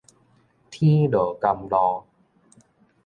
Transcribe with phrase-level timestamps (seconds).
[0.71, 2.03] 天落甘露